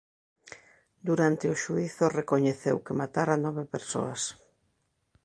Durante 1.07 1.45
o 1.53 1.59
xuízo 1.63 2.05
recoñeceu 2.19 2.75
que 2.85 2.97
matara 3.01 3.41
nove 3.45 3.63
persoas. 3.73 4.21